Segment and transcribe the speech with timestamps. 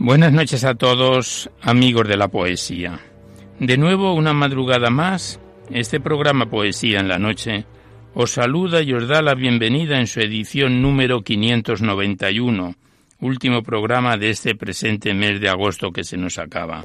[0.00, 3.00] Buenas noches a todos, amigos de la poesía.
[3.58, 7.64] De nuevo, una madrugada más, este programa Poesía en la Noche
[8.14, 12.76] os saluda y os da la bienvenida en su edición número 591,
[13.20, 16.84] último programa de este presente mes de agosto que se nos acaba.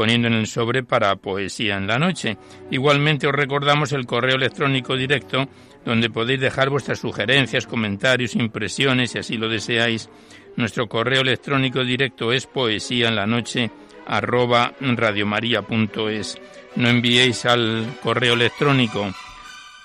[0.00, 2.38] poniendo en el sobre para Poesía en la Noche.
[2.70, 5.46] Igualmente os recordamos el correo electrónico directo
[5.84, 10.08] donde podéis dejar vuestras sugerencias, comentarios, impresiones, si así lo deseáis.
[10.56, 13.70] Nuestro correo electrónico directo es poesía en la noche
[14.06, 16.40] arroba radiomaria.es.
[16.76, 19.06] No enviéis al correo electrónico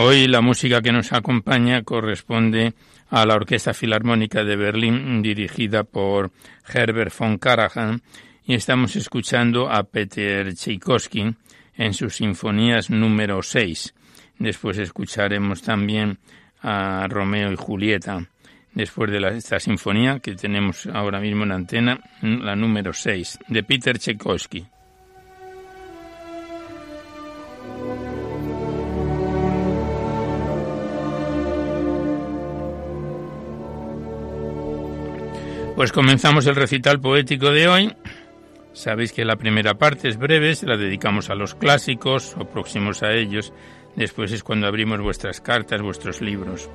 [0.00, 2.74] Hoy la música que nos acompaña corresponde
[3.10, 6.30] a la Orquesta Filarmónica de Berlín dirigida por
[6.72, 8.02] Herbert von Karajan
[8.44, 11.34] y estamos escuchando a Peter Tchaikovsky
[11.76, 13.94] en sus sinfonías número 6.
[14.38, 16.18] Después escucharemos también
[16.62, 18.26] a Romeo y Julieta
[18.74, 23.98] después de esta sinfonía que tenemos ahora mismo en antena, la número 6, de Peter
[23.98, 24.66] Tchaikovsky.
[35.78, 37.94] Pues comenzamos el recital poético de hoy,
[38.72, 43.04] Sabéis que la primera parte es breve, se la dedicamos a los clásicos o próximos
[43.04, 43.52] a ellos.
[43.94, 46.68] Después es cuando abrimos vuestras cartas, vuestros libros,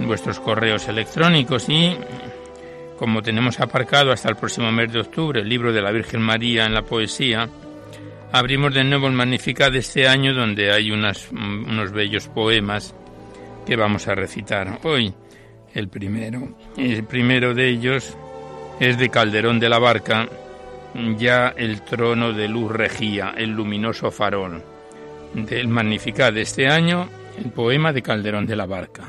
[0.00, 1.96] vuestros correos electrónicos y
[2.98, 6.66] como tenemos aparcado hasta el próximo mes de octubre el libro de la Virgen María
[6.66, 7.48] en la poesía,
[8.32, 12.96] abrimos de nuevo el Magnificat de este año donde hay unas, unos bellos poemas
[13.64, 15.14] que vamos a recitar hoy.
[15.78, 18.16] El primero, el primero de ellos
[18.80, 20.28] es de Calderón de la Barca,
[21.16, 24.60] ya el trono de luz regía, el luminoso farol.
[25.34, 27.08] Del Magnificat de este año,
[27.38, 29.04] el poema de Calderón de la Barca.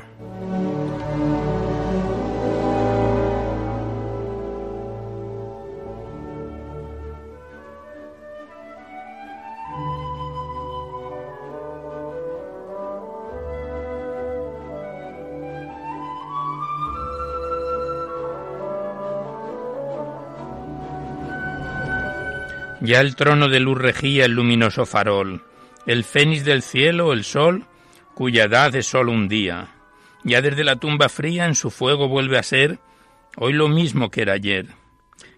[22.80, 25.42] Ya el trono de luz regía el luminoso farol,
[25.86, 27.66] el fénix del cielo, el sol,
[28.14, 29.68] cuya edad es solo un día.
[30.24, 32.78] Ya desde la tumba fría en su fuego vuelve a ser
[33.36, 34.66] hoy lo mismo que era ayer,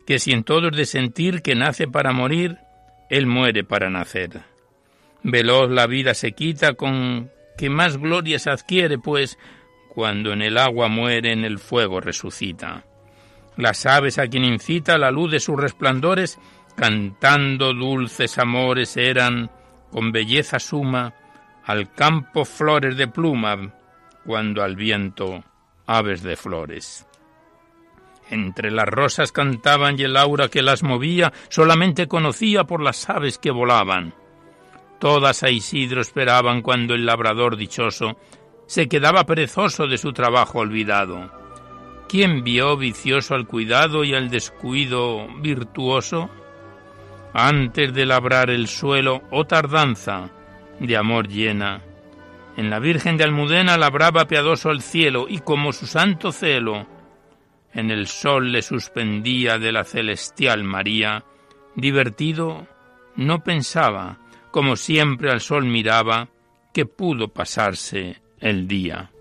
[0.06, 2.58] que si en todos de sentir que nace para morir,
[3.10, 4.42] él muere para nacer.
[5.22, 9.38] Veloz la vida se quita con que más glorias adquiere, pues
[9.88, 12.84] cuando en el agua muere en el fuego resucita.
[13.56, 16.38] Las aves a quien incita la luz de sus resplandores
[16.74, 19.50] cantando dulces amores eran,
[19.90, 21.14] con belleza suma,
[21.64, 23.74] al campo flores de pluma,
[24.24, 25.44] cuando al viento
[25.86, 27.06] aves de flores.
[28.30, 33.38] Entre las rosas cantaban y el aura que las movía solamente conocía por las aves
[33.38, 34.14] que volaban.
[34.98, 38.16] Todas a Isidro esperaban cuando el labrador dichoso
[38.66, 41.30] se quedaba perezoso de su trabajo olvidado.
[42.08, 46.30] ¿Quién vio vicioso al cuidado y al descuido virtuoso?
[47.32, 50.30] Antes de labrar el suelo, oh tardanza
[50.78, 51.82] de amor llena.
[52.56, 56.86] En la Virgen de Almudena labraba piadoso el cielo, y como su santo celo,
[57.72, 61.24] en el sol le suspendía de la celestial María,
[61.74, 62.66] divertido,
[63.16, 64.18] no pensaba,
[64.50, 66.28] como siempre al sol miraba,
[66.74, 69.11] que pudo pasarse el día.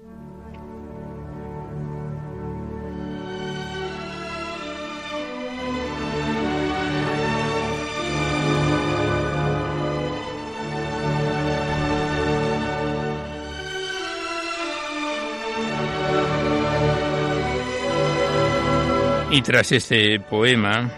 [19.32, 20.90] Y tras este poema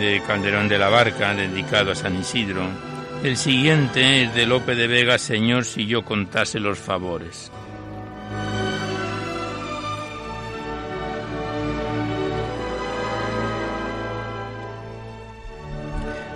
[0.00, 2.62] de Calderón de la Barca, dedicado a San Isidro,
[3.22, 7.52] el siguiente es de Lope de Vega, Señor, si yo contase los favores.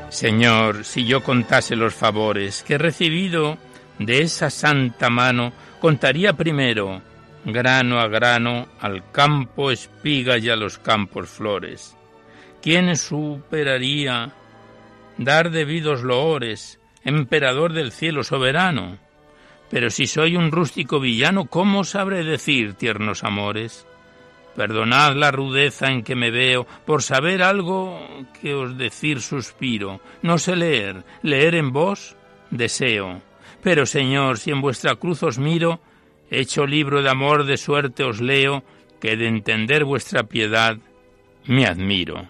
[0.08, 3.58] Señor, si yo contase los favores que he recibido
[3.98, 7.02] de esa santa mano, contaría primero
[7.44, 11.96] grano a grano, al campo espiga y a los campos flores.
[12.62, 14.32] ¿Quién superaría
[15.16, 18.98] dar debidos loores, emperador del cielo soberano?
[19.70, 23.86] Pero si soy un rústico villano, ¿cómo sabré decir tiernos amores?
[24.56, 28.00] Perdonad la rudeza en que me veo, por saber algo
[28.40, 30.00] que os decir suspiro.
[30.22, 32.16] No sé leer, leer en vos
[32.50, 33.22] deseo.
[33.62, 35.80] Pero, Señor, si en vuestra cruz os miro,
[36.30, 38.62] hecho libro de amor de suerte os leo,
[39.00, 40.78] que de entender vuestra piedad
[41.44, 42.28] me admiro.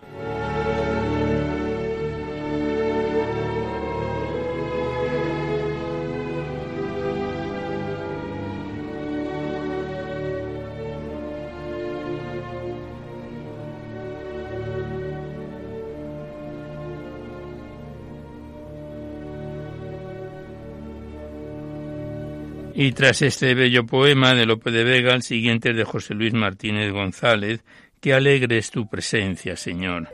[22.75, 26.93] Y tras este bello poema de Lope de Vega, el siguiente de José Luis Martínez
[26.93, 27.65] González,
[28.01, 30.09] que alegre es tu presencia, Señor.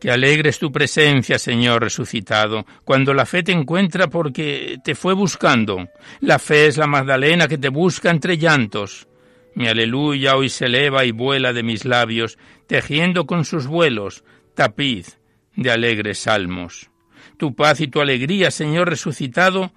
[0.00, 5.14] Que alegre es tu presencia, Señor resucitado, cuando la fe te encuentra porque te fue
[5.14, 5.88] buscando.
[6.20, 9.06] La fe es la Magdalena que te busca entre llantos.
[9.54, 12.36] Mi aleluya hoy se eleva y vuela de mis labios,
[12.66, 14.24] tejiendo con sus vuelos
[14.54, 15.18] tapiz
[15.54, 16.91] de alegres salmos.
[17.42, 19.72] Tu paz y tu alegría, Señor resucitado,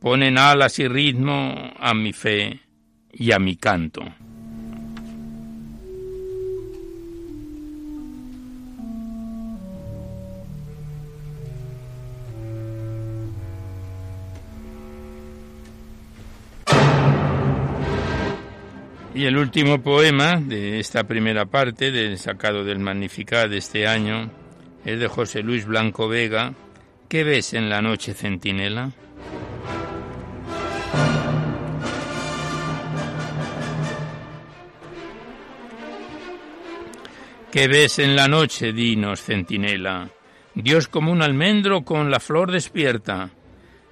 [0.00, 2.58] ponen alas y ritmo a mi fe
[3.12, 4.02] y a mi canto.
[19.14, 24.32] Y el último poema de esta primera parte, del sacado del Magnificat de este año,
[24.84, 26.54] es de José Luis Blanco Vega.
[27.08, 28.90] ¿Qué ves en la noche, centinela?
[37.52, 40.10] ¿Qué ves en la noche, dinos, centinela?
[40.54, 43.30] Dios como un almendro con la flor despierta.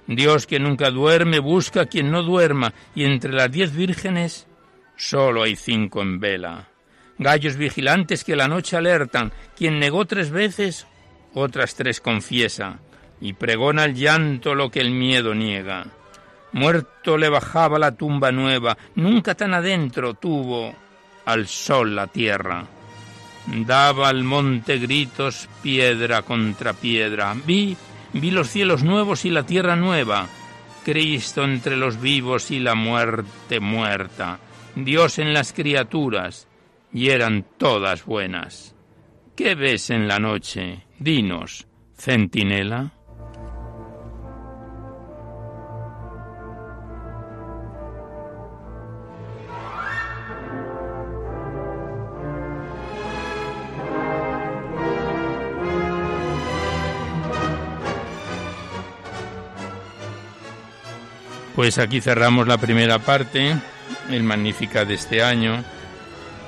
[0.05, 4.47] Dios que nunca duerme busca a quien no duerma, y entre las diez vírgenes
[4.97, 6.67] solo hay cinco en vela.
[7.17, 10.87] Gallos vigilantes que la noche alertan, quien negó tres veces,
[11.33, 12.79] otras tres confiesa,
[13.23, 15.85] y pregona el llanto lo que el miedo niega.
[16.51, 20.75] Muerto le bajaba la tumba nueva, nunca tan adentro tuvo
[21.23, 22.65] al sol la tierra.
[23.45, 27.33] Daba al monte gritos piedra contra piedra.
[27.45, 27.77] Vi,
[28.11, 30.27] vi los cielos nuevos y la tierra nueva.
[30.83, 34.37] Cristo entre los vivos y la muerte muerta.
[34.75, 36.49] Dios en las criaturas,
[36.91, 38.75] y eran todas buenas.
[39.33, 40.85] ¿Qué ves en la noche?
[40.99, 42.92] Dinos, centinela.
[61.55, 63.55] Pues aquí cerramos la primera parte
[64.09, 65.63] el Magnífica de este año,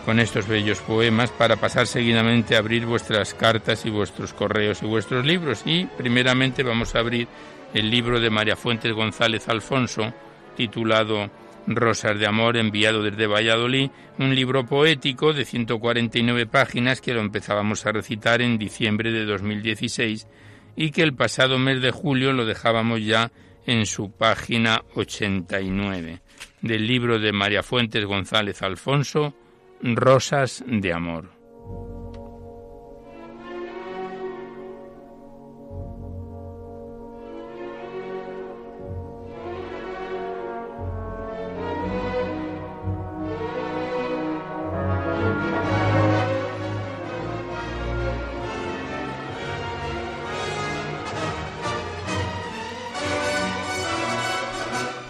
[0.03, 4.87] con estos bellos poemas, para pasar seguidamente a abrir vuestras cartas y vuestros correos y
[4.87, 5.61] vuestros libros.
[5.65, 7.27] Y primeramente vamos a abrir
[7.73, 10.11] el libro de María Fuentes González Alfonso,
[10.55, 11.29] titulado
[11.67, 17.85] Rosas de Amor, enviado desde Valladolid, un libro poético de 149 páginas que lo empezábamos
[17.85, 20.27] a recitar en diciembre de 2016
[20.75, 23.31] y que el pasado mes de julio lo dejábamos ya
[23.65, 26.21] en su página 89
[26.61, 29.33] del libro de María Fuentes González Alfonso,
[29.81, 31.34] Rosas de Amor.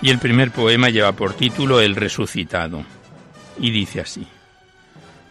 [0.06, 2.86] Y el primer poema lleva por título El resucitado.
[3.60, 4.28] Y dice así.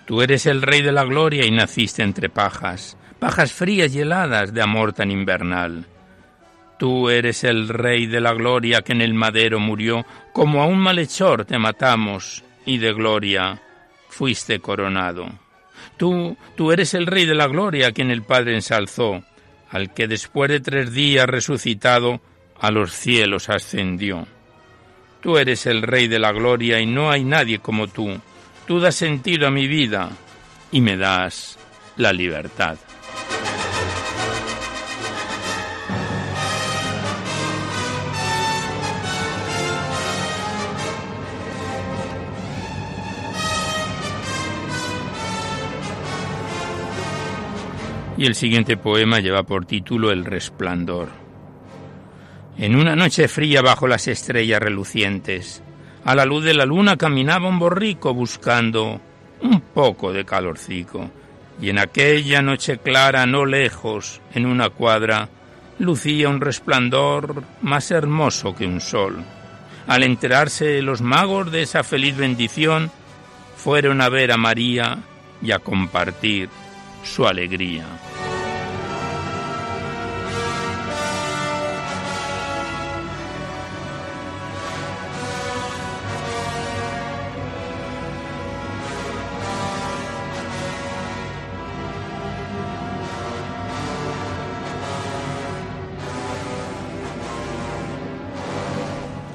[0.04, 4.52] Tú eres el rey de la gloria y naciste entre pajas, pajas frías y heladas
[4.52, 5.86] de amor tan invernal.
[6.76, 10.80] Tú eres el rey de la gloria que en el madero murió, como a un
[10.80, 13.62] malhechor te matamos y de gloria
[14.08, 15.28] fuiste coronado.
[15.96, 19.22] Tú, tú eres el rey de la gloria que en el Padre ensalzó,
[19.70, 22.20] al que después de tres días resucitado
[22.58, 24.26] a los cielos ascendió.
[25.24, 28.20] Tú eres el Rey de la Gloria y no hay nadie como tú.
[28.66, 30.10] Tú das sentido a mi vida
[30.70, 31.58] y me das
[31.96, 32.76] la libertad.
[48.18, 51.23] Y el siguiente poema lleva por título El Resplandor.
[52.56, 55.62] En una noche fría bajo las estrellas relucientes,
[56.04, 59.00] a la luz de la luna caminaba un borrico buscando
[59.40, 61.10] un poco de calorcico.
[61.60, 65.28] Y en aquella noche clara, no lejos, en una cuadra,
[65.78, 69.24] lucía un resplandor más hermoso que un sol.
[69.86, 72.90] Al enterarse los magos de esa feliz bendición,
[73.56, 74.98] fueron a ver a María
[75.42, 76.48] y a compartir
[77.02, 77.84] su alegría.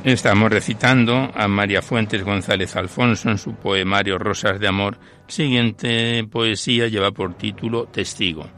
[0.09, 4.97] Estamos recitando a María Fuentes González Alfonso en su poemario Rosas de Amor.
[5.27, 8.49] Siguiente poesía lleva por título Testigo.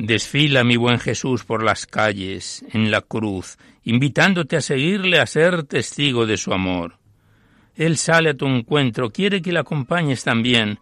[0.00, 5.62] Desfila mi buen Jesús por las calles, en la cruz, invitándote a seguirle a ser
[5.62, 6.98] testigo de su amor.
[7.76, 10.80] Él sale a tu encuentro, quiere que le acompañes también,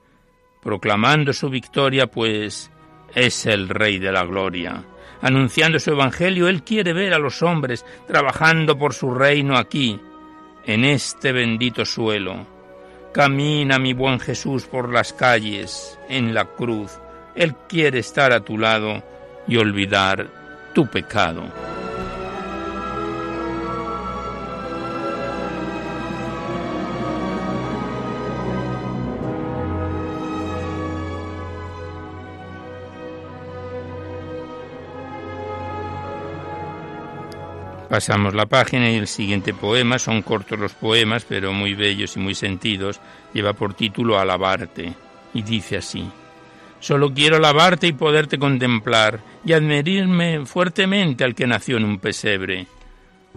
[0.62, 2.70] proclamando su victoria, pues
[3.14, 4.86] es el Rey de la Gloria
[5.22, 9.98] anunciando su Evangelio, Él quiere ver a los hombres trabajando por su reino aquí,
[10.66, 12.46] en este bendito suelo.
[13.12, 16.98] Camina, mi buen Jesús, por las calles, en la cruz.
[17.34, 19.02] Él quiere estar a tu lado
[19.46, 20.28] y olvidar
[20.74, 21.44] tu pecado.
[37.92, 42.20] Pasamos la página y el siguiente poema, son cortos los poemas, pero muy bellos y
[42.20, 42.98] muy sentidos,
[43.34, 44.94] lleva por título Alabarte
[45.34, 46.10] y dice así.
[46.80, 52.66] Solo quiero alabarte y poderte contemplar y admirirme fuertemente al que nació en un pesebre.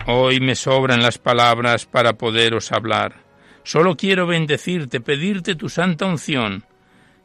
[0.07, 3.13] Hoy me sobran las palabras para poderos hablar.
[3.63, 6.63] Solo quiero bendecirte, pedirte tu santa unción.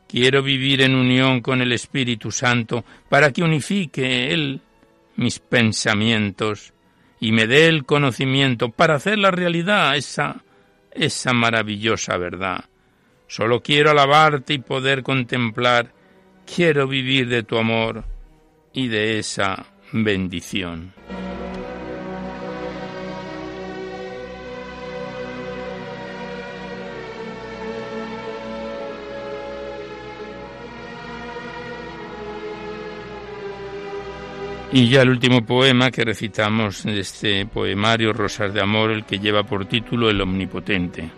[0.08, 4.60] Quiero vivir en unión con el Espíritu Santo para que unifique Él
[5.14, 6.72] mis pensamientos
[7.20, 10.42] y me dé el conocimiento para hacer la realidad esa,
[10.90, 12.64] esa maravillosa verdad.
[13.28, 15.92] Solo quiero alabarte y poder contemplar,
[16.52, 18.04] quiero vivir de tu amor
[18.72, 20.94] y de esa bendición.
[34.72, 39.18] Y ya el último poema que recitamos de este poemario Rosas de Amor, el que
[39.18, 41.10] lleva por título El Omnipotente.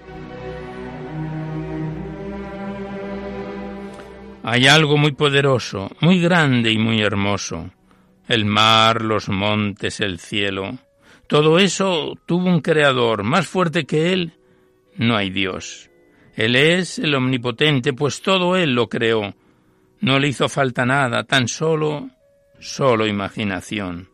[4.42, 7.70] Hay algo muy poderoso, muy grande y muy hermoso.
[8.26, 10.78] El mar, los montes, el cielo.
[11.26, 14.32] Todo eso tuvo un creador, más fuerte que él,
[14.96, 15.90] no hay Dios.
[16.34, 19.34] Él es el omnipotente, pues todo él lo creó.
[20.00, 22.08] No le hizo falta nada, tan solo
[22.62, 24.08] solo imaginación.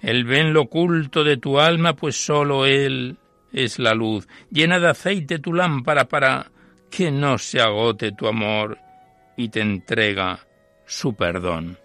[0.00, 3.18] Él ve en lo oculto de tu alma, pues solo Él
[3.52, 4.26] es la luz.
[4.50, 6.50] Llena de aceite tu lámpara para
[6.90, 8.78] que no se agote tu amor
[9.36, 10.40] y te entrega
[10.86, 11.78] su perdón.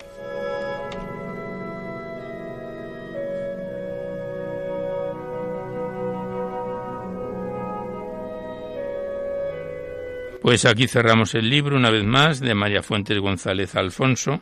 [10.41, 14.41] Pues aquí cerramos el libro una vez más de María Fuentes González Alfonso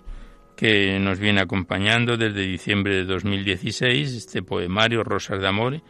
[0.56, 5.82] que nos viene acompañando desde diciembre de 2016, este poemario Rosas de Amor,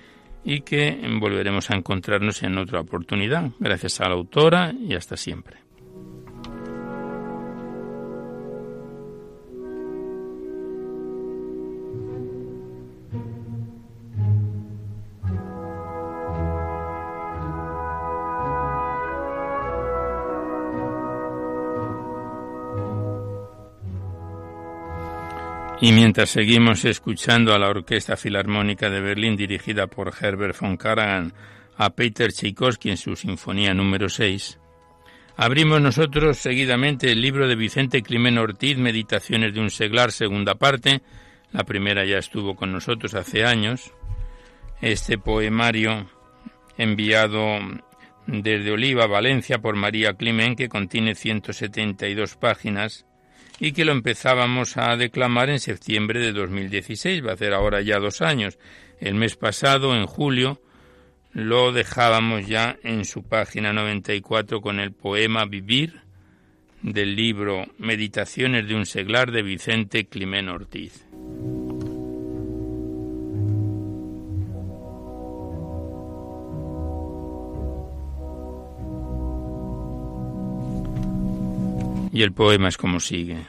[0.43, 3.51] y que volveremos a encontrarnos en otra oportunidad.
[3.59, 5.62] Gracias a la autora y hasta siempre.
[25.83, 31.33] Y mientras seguimos escuchando a la Orquesta Filarmónica de Berlín dirigida por Herbert von Karajan
[31.75, 34.59] a Peter Tchaikovsky en su Sinfonía número 6,
[35.35, 41.01] abrimos nosotros seguidamente el libro de Vicente Climen Ortiz, Meditaciones de un seglar, segunda parte.
[41.51, 43.91] La primera ya estuvo con nosotros hace años.
[44.79, 46.09] Este poemario
[46.77, 47.59] enviado
[48.25, 53.05] desde Oliva, Valencia, por María Climen, que contiene 172 páginas
[53.59, 57.99] y que lo empezábamos a declamar en septiembre de 2016, va a hacer ahora ya
[57.99, 58.57] dos años.
[58.99, 60.61] El mes pasado, en julio,
[61.31, 66.01] lo dejábamos ya en su página 94 con el poema Vivir
[66.81, 71.05] del libro Meditaciones de un seglar de Vicente Climén Ortiz.
[82.13, 83.47] Y el poema es como sigue.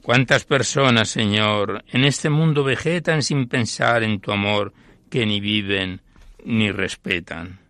[0.00, 4.72] ¿Cuántas personas, Señor, en este mundo vegetan sin pensar en tu amor,
[5.10, 6.00] que ni viven
[6.42, 7.60] ni respetan?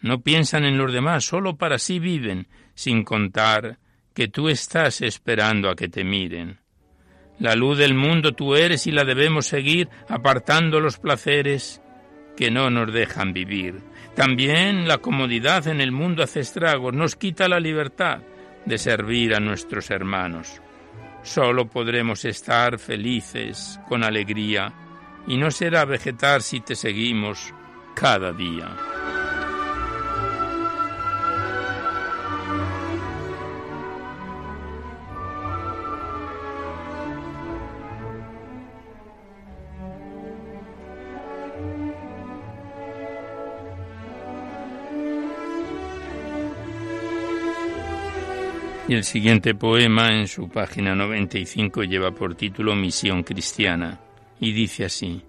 [0.00, 3.78] No piensan en los demás, solo para sí viven, sin contar
[4.14, 6.60] que tú estás esperando a que te miren.
[7.40, 11.82] La luz del mundo tú eres y la debemos seguir apartando los placeres
[12.36, 13.80] que no nos dejan vivir.
[14.14, 18.20] También la comodidad en el mundo hace estragos, nos quita la libertad
[18.64, 20.60] de servir a nuestros hermanos.
[21.22, 24.72] Solo podremos estar felices con alegría
[25.26, 27.52] y no será vegetar si te seguimos
[27.94, 28.76] cada día.
[48.86, 53.98] Y el siguiente poema en su página 95 lleva por título Misión Cristiana
[54.38, 55.22] y dice así,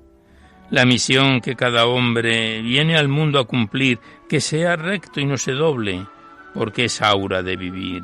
[0.69, 5.37] La misión que cada hombre viene al mundo a cumplir, que sea recto y no
[5.37, 6.05] se doble,
[6.53, 8.03] porque es aura de vivir.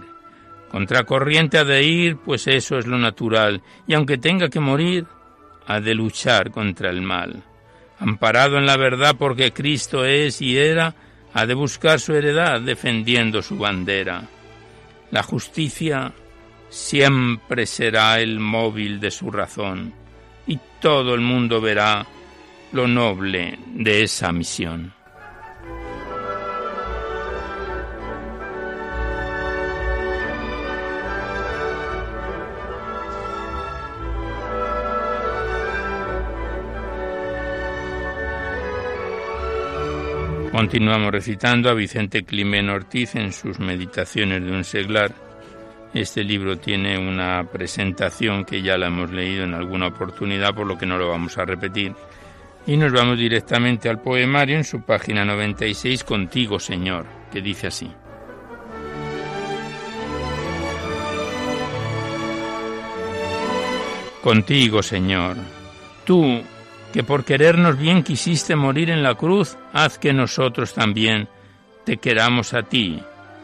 [0.69, 5.05] Contracorriente ha de ir, pues eso es lo natural, y aunque tenga que morir,
[5.67, 7.43] ha de luchar contra el mal.
[7.99, 10.95] Amparado en la verdad porque Cristo es y era,
[11.33, 14.29] ha de buscar su heredad defendiendo su bandera.
[15.11, 16.13] La justicia
[16.69, 19.93] siempre será el móvil de su razón
[20.47, 22.05] y todo el mundo verá
[22.71, 24.93] lo noble de esa misión.
[40.61, 45.11] Continuamos recitando a Vicente Climén Ortiz en sus Meditaciones de un seglar.
[45.91, 50.77] Este libro tiene una presentación que ya la hemos leído en alguna oportunidad, por lo
[50.77, 51.95] que no lo vamos a repetir.
[52.67, 57.91] Y nos vamos directamente al poemario en su página 96, Contigo, Señor, que dice así.
[64.21, 65.37] Contigo, Señor,
[66.05, 66.43] tú
[66.91, 71.27] que por querernos bien quisiste morir en la cruz, haz que nosotros también
[71.85, 73.01] te queramos a ti,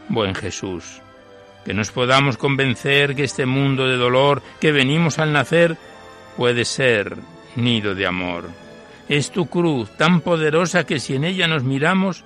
[0.08, 1.00] buen Jesús.
[1.64, 5.76] Que nos podamos convencer que este mundo de dolor que venimos al nacer
[6.36, 7.16] puede ser
[7.56, 8.48] nido de amor.
[9.08, 12.24] Es tu cruz tan poderosa que si en ella nos miramos,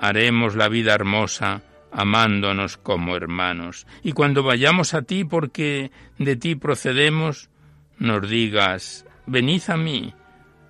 [0.00, 3.86] haremos la vida hermosa, amándonos como hermanos.
[4.02, 7.50] Y cuando vayamos a ti porque de ti procedemos,
[7.98, 10.14] nos digas, venid a mí,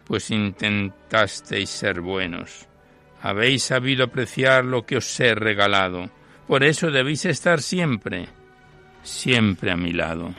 [0.06, 2.66] pues intentasteis ser buenos.
[3.20, 6.10] Habéis sabido apreciar lo que os he regalado.
[6.46, 8.28] Por eso debéis estar siempre,
[9.02, 10.34] siempre a mi lado.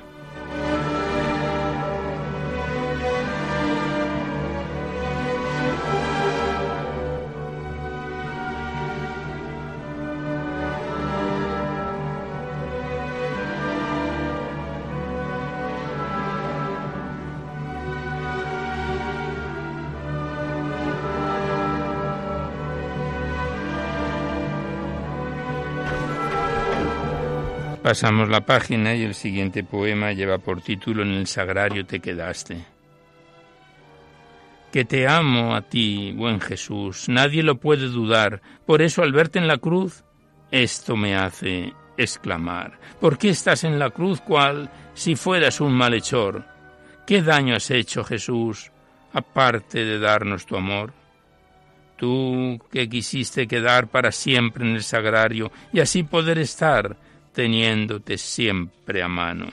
[27.83, 32.63] Pasamos la página y el siguiente poema lleva por título En el sagrario te quedaste.
[34.71, 38.41] Que te amo a ti, buen Jesús, nadie lo puede dudar.
[38.65, 40.05] Por eso al verte en la cruz,
[40.49, 42.79] esto me hace exclamar.
[43.01, 46.45] ¿Por qué estás en la cruz cual si fueras un malhechor?
[47.05, 48.71] ¿Qué daño has hecho, Jesús,
[49.11, 50.93] aparte de darnos tu amor?
[51.97, 56.95] Tú que quisiste quedar para siempre en el sagrario y así poder estar
[57.33, 59.47] teniéndote siempre a mano.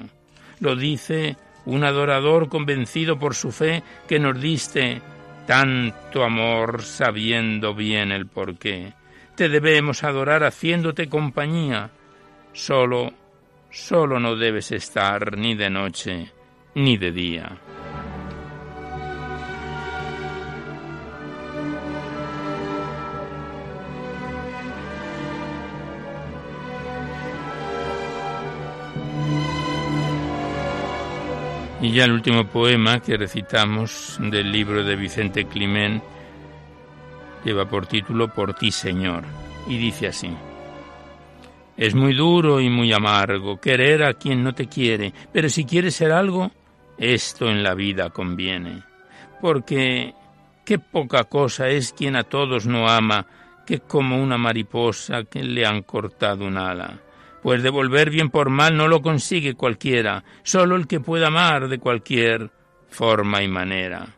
[0.60, 5.00] Lo dice un adorador convencido por su fe que nos diste
[5.46, 8.92] tanto amor sabiendo bien el porqué.
[9.34, 11.90] Te debemos adorar haciéndote compañía.
[12.52, 13.12] Solo,
[13.70, 16.32] solo no debes estar ni de noche
[16.74, 17.58] ni de día.
[31.82, 36.02] Y ya el último poema que recitamos del libro de Vicente Climén
[37.42, 39.24] lleva por título Por ti, Señor,
[39.66, 40.30] y dice así.
[41.78, 45.94] Es muy duro y muy amargo querer a quien no te quiere, pero si quieres
[45.94, 46.50] ser algo,
[46.98, 48.82] esto en la vida conviene.
[49.40, 50.12] Porque
[50.66, 53.24] qué poca cosa es quien a todos no ama,
[53.66, 57.00] que como una mariposa que le han cortado un ala
[57.42, 61.78] pues devolver bien por mal no lo consigue cualquiera, solo el que pueda amar de
[61.78, 62.50] cualquier
[62.88, 64.16] forma y manera.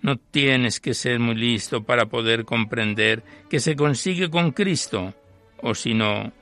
[0.00, 5.14] No tienes que ser muy listo para poder comprender que se consigue con Cristo,
[5.60, 6.32] o si no,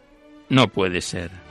[0.49, 1.46] no puede ser.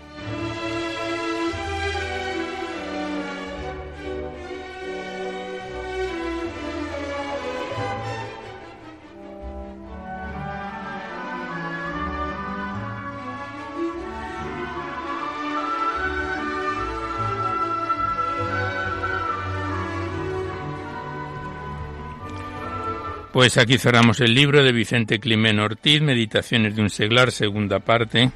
[23.36, 28.32] Pues aquí cerramos el libro de Vicente Climén Ortiz, Meditaciones de un seglar, segunda parte,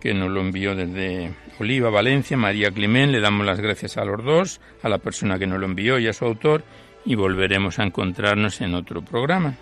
[0.00, 3.12] que nos lo envió desde Oliva, Valencia, María Climén.
[3.12, 6.08] Le damos las gracias a los dos, a la persona que nos lo envió y
[6.08, 6.64] a su autor,
[7.04, 9.58] y volveremos a encontrarnos en otro programa.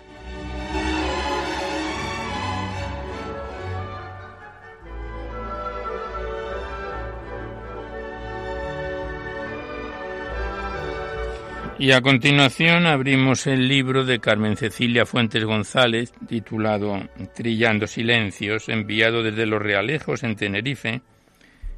[11.79, 19.23] Y a continuación abrimos el libro de Carmen Cecilia Fuentes González, titulado Trillando Silencios, enviado
[19.23, 21.01] desde Los Realejos en Tenerife.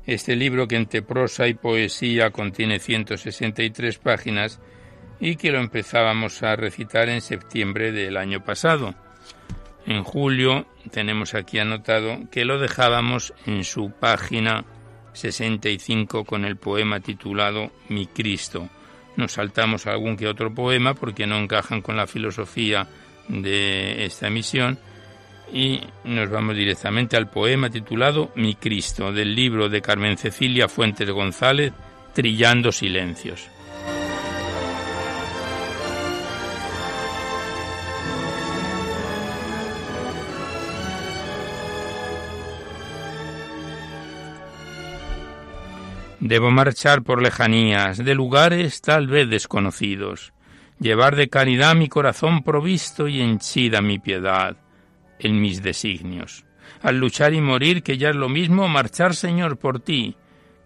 [0.08, 4.60] Este libro que entre prosa y poesía contiene 163 páginas
[5.20, 8.96] y que lo empezábamos a recitar en septiembre del año pasado.
[9.86, 14.66] En julio tenemos aquí anotado que lo dejábamos en su página
[15.14, 18.68] 65 con el poema titulado Mi Cristo
[19.22, 22.88] Nos saltamos algún que otro poema porque no encajan con la filosofía
[23.28, 24.80] de esta emisión
[25.54, 31.08] y nos vamos directamente al poema titulado Mi Cristo del libro de Carmen Cecilia Fuentes
[31.12, 31.72] González,
[32.16, 33.51] Trillando Silencios.
[46.32, 50.32] Debo marchar por lejanías, de lugares tal vez desconocidos,
[50.80, 54.56] llevar de caridad mi corazón provisto y henchida mi piedad
[55.20, 56.46] en mis designios.
[56.84, 60.15] Al luchar y morir, que ya es lo mismo, marchar, Señor, por ti,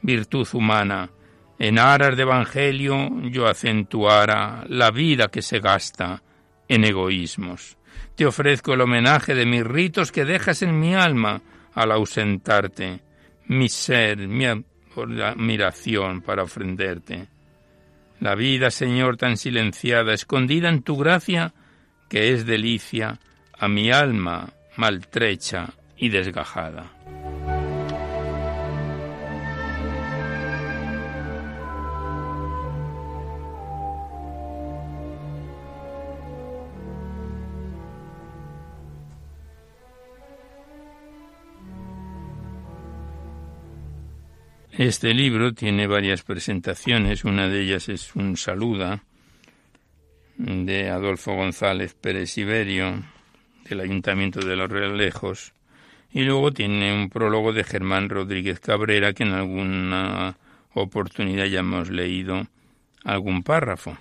[0.04, 1.10] virtud humana.
[1.58, 6.22] En aras de evangelio yo acentuara la vida que se gasta
[6.68, 7.80] en egoísmos.
[8.14, 11.42] Te ofrezco el homenaje de mis ritos que dejas en mi alma
[11.74, 13.02] al ausentarte,
[13.48, 14.46] mi ser, mi
[14.96, 17.28] por la admiración para ofrenderte.
[18.22, 21.54] La vida, Señor, tan silenciada, escondida en tu gracia,
[22.10, 23.20] que es delicia
[23.60, 26.95] a mi alma maltrecha y desgajada.
[44.78, 49.06] Este libro tiene varias presentaciones, una de ellas es un saluda
[50.38, 53.02] de Adolfo González Pérez Iberio
[53.70, 55.54] del Ayuntamiento de Los Realejos
[56.12, 60.36] y luego tiene un prólogo de Germán Rodríguez Cabrera que en alguna
[60.74, 62.46] oportunidad ya hemos leído
[63.06, 63.98] algún párrafo.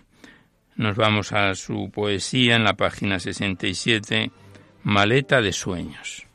[0.74, 4.32] Nos vamos a su poesía en la página 67,
[4.82, 6.26] Maleta de Sueños.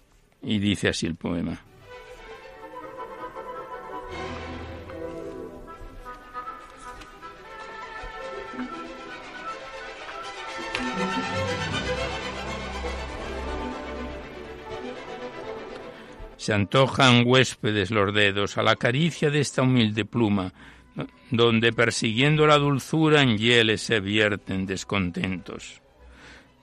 [0.41, 1.61] Y dice así el poema.
[16.39, 20.53] Se antojan huéspedes los dedos a la caricia de esta humilde pluma,
[21.31, 25.81] donde persiguiendo la dulzura en hieles se vierten descontentos.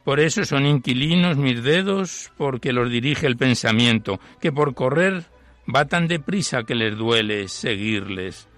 [0.02, 5.24] Por eso son inquilinos mis dedos, porque los dirige el pensamiento, que por correr
[5.72, 8.48] va tan deprisa que les duele seguirles.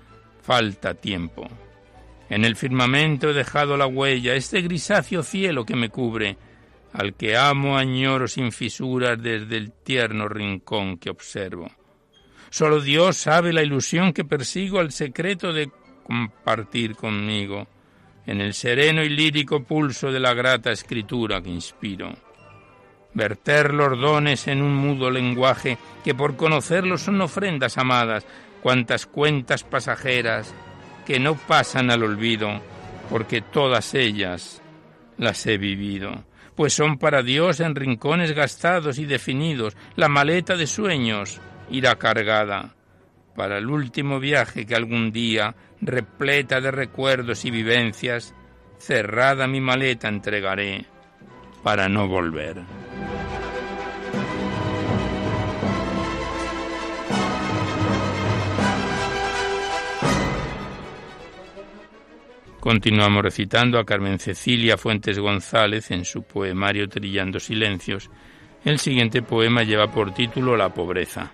[0.41, 1.49] Falta tiempo.
[2.31, 6.39] En el firmamento he dejado la huella, este grisáceo cielo que me cubre,
[6.93, 11.71] al que amo añoro sin fisuras desde el tierno rincón que observo.
[12.51, 15.71] Solo Dios sabe la ilusión que persigo al secreto de
[16.05, 17.67] compartir conmigo
[18.27, 22.15] en el sereno y lírico pulso de la grata escritura que inspiro.
[23.15, 28.27] Verter los dones en un mudo lenguaje que por conocerlos son ofrendas amadas,
[28.63, 30.55] cuantas cuentas pasajeras
[31.07, 32.61] que no pasan al olvido,
[33.11, 34.63] porque todas ellas
[35.17, 36.28] las he vivido
[36.59, 41.41] pues son para Dios en rincones gastados y definidos, la maleta de sueños
[41.71, 42.75] irá cargada
[43.37, 48.35] para el último viaje que algún día, repleta de recuerdos y vivencias,
[48.77, 50.85] cerrada mi maleta entregaré
[51.63, 52.57] para no volver.
[62.61, 68.11] Continuamos recitando a Carmen Cecilia Fuentes González en su poemario Trillando Silencios.
[68.65, 71.33] El siguiente poema lleva por título La pobreza.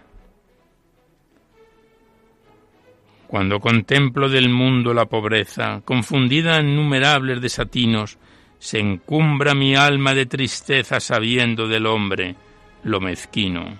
[3.26, 8.18] Cuando contemplo del mundo la pobreza, confundida en innumerables desatinos,
[8.58, 12.36] se encumbra mi alma de tristeza sabiendo del hombre
[12.84, 13.78] lo mezquino.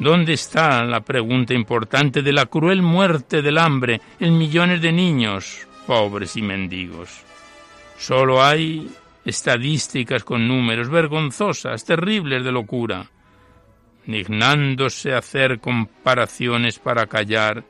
[0.00, 5.68] ¿Dónde está la pregunta importante de la cruel muerte del hambre en millones de niños,
[5.90, 7.24] pobres y mendigos.
[7.98, 8.88] Solo hay
[9.24, 13.10] estadísticas con números vergonzosas, terribles de locura,
[14.06, 17.64] dignándose hacer comparaciones para callar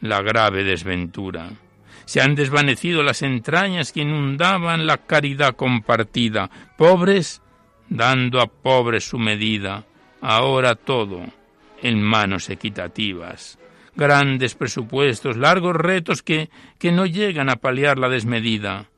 [0.00, 1.50] la grave desventura.
[2.06, 7.42] Se han desvanecido las entrañas que inundaban la caridad compartida, pobres
[7.90, 9.84] dando a pobres su medida,
[10.22, 11.26] ahora todo
[11.82, 13.58] en manos equitativas
[14.00, 18.88] grandes presupuestos, largos retos que, que no llegan a paliar la desmedida,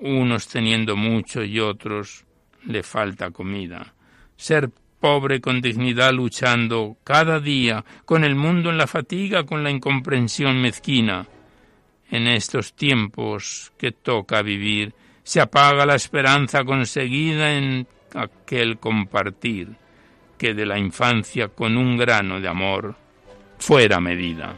[0.00, 2.24] unos teniendo mucho y otros
[2.66, 3.94] le falta comida.
[4.36, 9.70] Ser pobre con dignidad luchando cada día con el mundo en la fatiga, con la
[9.70, 11.28] incomprensión mezquina.
[12.10, 14.92] En estos tiempos que toca vivir,
[15.22, 19.76] se apaga la esperanza conseguida en aquel compartir
[20.36, 23.07] que de la infancia con un grano de amor
[23.58, 24.54] fuera medida.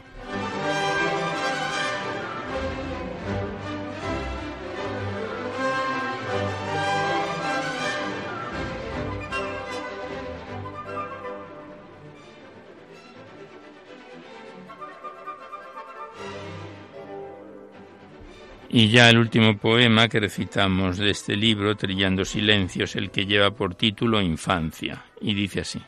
[18.73, 23.51] Y ya el último poema que recitamos de este libro, Trillando Silencios, el que lleva
[23.51, 25.81] por título Infancia, y dice así.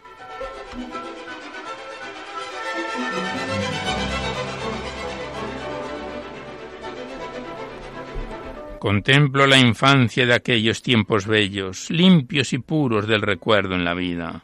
[8.84, 14.44] Contemplo la infancia de aquellos tiempos bellos, limpios y puros del recuerdo en la vida.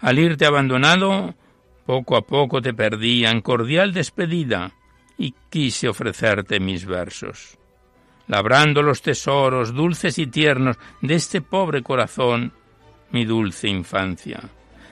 [0.00, 1.34] Al irte abandonado,
[1.84, 4.72] poco a poco te perdí en cordial despedida
[5.18, 7.58] y quise ofrecerte mis versos
[8.28, 12.54] labrando los tesoros dulces y tiernos de este pobre corazón,
[13.10, 14.40] mi dulce infancia.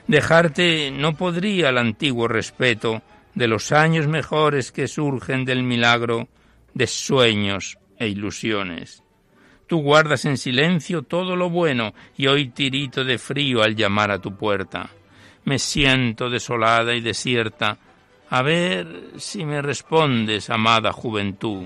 [0.05, 3.01] Dejarte no podría el antiguo respeto
[3.33, 6.27] de los años mejores que surgen del milagro
[6.75, 9.03] de sueños e ilusiones.
[9.67, 14.19] Tú guardas en silencio todo lo bueno y hoy tirito de frío al llamar a
[14.19, 14.89] tu puerta.
[15.45, 17.77] Me siento desolada y desierta.
[18.29, 21.65] A ver si me respondes, amada juventud.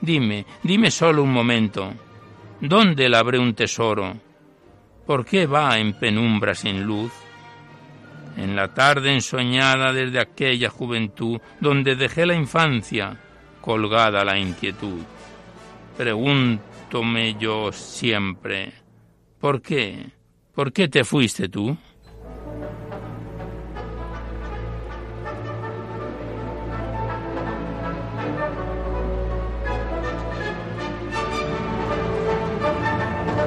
[0.00, 1.92] Dime, dime solo un momento,
[2.60, 4.16] ¿dónde labré un tesoro?
[5.06, 7.12] ¿Por qué va en penumbra sin luz?
[8.36, 13.16] En la tarde ensoñada desde aquella juventud, donde dejé la infancia,
[13.60, 15.00] colgada la inquietud.
[15.98, 18.72] Pregúntome yo siempre,
[19.40, 20.06] ¿por qué?
[20.54, 21.76] ¿Por qué te fuiste tú?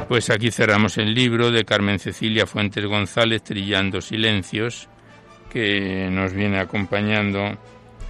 [0.09, 4.89] Pues aquí cerramos el libro de Carmen Cecilia Fuentes González, Trillando Silencios,
[5.49, 7.57] que nos viene acompañando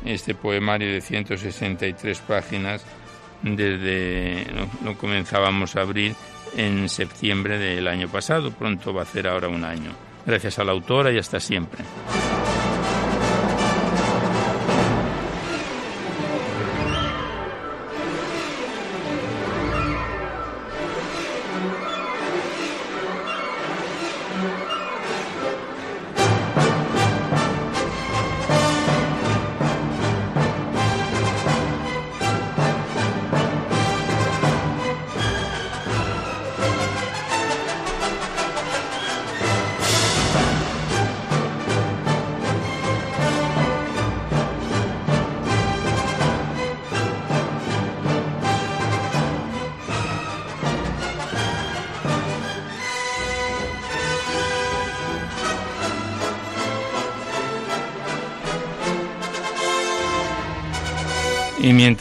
[0.04, 2.84] este poemario de 163 páginas
[3.42, 4.48] desde
[4.84, 6.16] lo, comenzábamos a abrir
[6.56, 9.92] en septiembre del año pasado, pronto va a ser ahora un año.
[10.26, 11.84] Gracias a la autora y hasta siempre.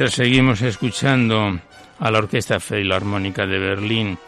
[0.01, 1.61] Mientras seguimos escuchando
[1.99, 4.19] a la Orquesta Filarmónica de Berlín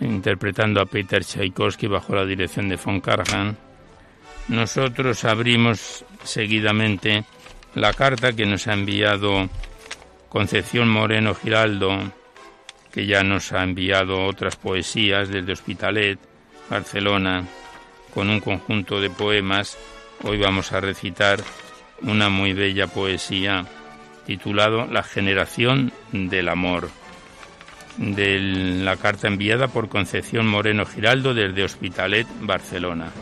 [0.00, 3.56] interpretando a Peter Tchaikovsky bajo la dirección de von Karajan,
[4.48, 7.22] nosotros abrimos seguidamente
[7.76, 9.48] la carta que nos ha enviado
[10.28, 11.96] Concepción Moreno Giraldo,
[12.90, 16.18] que ya nos ha enviado otras poesías desde Hospitalet,
[16.68, 17.44] Barcelona,
[18.12, 19.78] con un conjunto de poemas.
[20.24, 21.38] Hoy vamos a recitar
[22.02, 23.64] una muy bella poesía
[24.26, 26.88] titulado La generación del amor,
[27.98, 33.12] de la carta enviada por Concepción Moreno Giraldo desde Hospitalet, Barcelona.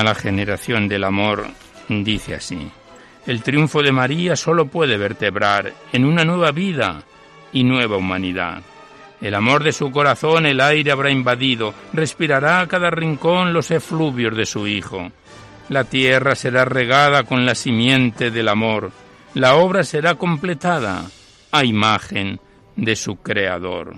[0.00, 1.46] Poema La generación del amor
[1.88, 2.70] dice así.
[3.26, 7.02] El triunfo de María solo puede vertebrar en una nueva vida
[7.52, 8.62] y nueva humanidad.
[9.20, 14.34] El amor de su corazón el aire habrá invadido, respirará a cada rincón los efluvios
[14.34, 15.10] de su Hijo.
[15.68, 18.92] La tierra será regada con la simiente del amor,
[19.34, 21.04] la obra será completada
[21.52, 22.40] a imagen
[22.74, 23.96] de su Creador.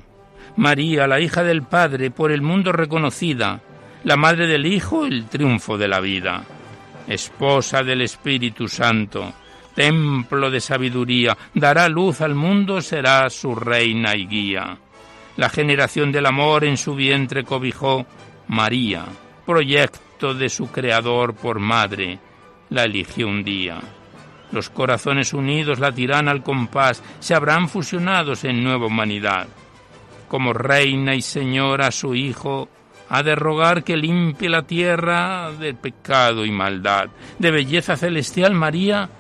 [0.57, 3.61] María, la hija del Padre, por el mundo reconocida,
[4.05, 6.45] la madre del Hijo, el triunfo de la vida,
[7.07, 9.33] esposa del Espíritu Santo,
[9.75, 14.77] templo de sabiduría, dará luz al mundo, será su reina y guía.
[15.37, 18.05] La generación del amor en su vientre cobijó
[18.49, 19.05] María,
[19.47, 22.19] proyecto de su Creador por madre,
[22.71, 23.81] la eligió un día.
[24.51, 29.47] Los corazones unidos latirán al compás, se habrán fusionados en nueva humanidad.
[30.29, 32.69] Como reina y señora su Hijo,
[33.15, 37.11] ha de rogar que limpie la tierra de pecado y maldad.
[37.39, 39.11] De belleza celestial María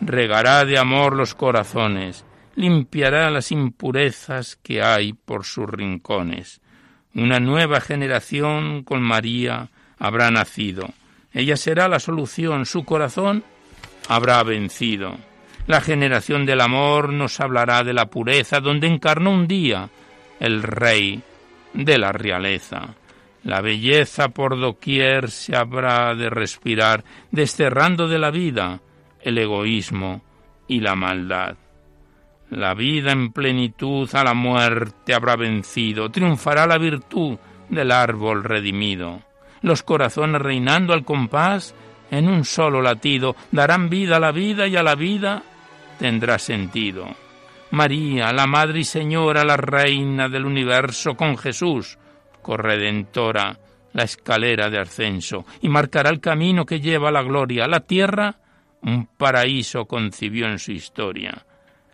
[0.00, 2.24] regará de amor los corazones,
[2.54, 6.62] limpiará las impurezas que hay por sus rincones.
[7.14, 9.68] Una nueva generación con María
[9.98, 10.88] habrá nacido.
[11.30, 13.44] Ella será la solución, su corazón
[14.08, 15.18] habrá vencido.
[15.66, 19.90] La generación del amor nos hablará de la pureza donde encarnó un día
[20.40, 21.22] el rey
[21.74, 22.94] de la realeza.
[23.44, 28.80] La belleza por doquier se habrá de respirar, desterrando de la vida
[29.20, 30.22] el egoísmo
[30.66, 31.56] y la maldad.
[32.50, 37.36] La vida en plenitud a la muerte habrá vencido, triunfará la virtud
[37.68, 39.20] del árbol redimido.
[39.60, 41.74] Los corazones reinando al compás
[42.10, 45.42] en un solo latido darán vida a la vida y a la vida
[45.98, 47.08] tendrá sentido.
[47.70, 51.98] María, la Madre y Señora, la Reina del universo, con Jesús,
[52.44, 53.58] corredentora,
[53.94, 57.66] la escalera de ascenso, y marcará el camino que lleva a la gloria.
[57.66, 58.36] La tierra,
[58.82, 61.46] un paraíso concibió en su historia.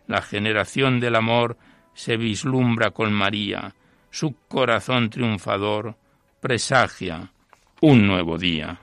[0.07, 1.57] La generación del amor
[1.95, 3.75] se vislumbra con María.
[4.11, 5.95] Su corazón triunfador
[6.41, 7.31] presagia
[7.81, 8.81] un nuevo día.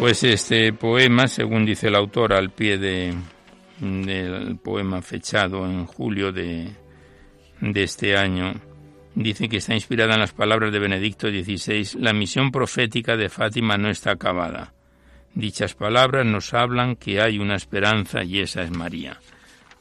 [0.00, 3.14] Pues este poema, según dice el autor al pie de,
[3.80, 6.70] del poema fechado en julio de,
[7.60, 8.54] de este año,
[9.14, 13.76] dice que está inspirada en las palabras de Benedicto XVI, la misión profética de Fátima
[13.76, 14.72] no está acabada.
[15.34, 19.20] Dichas palabras nos hablan que hay una esperanza y esa es María.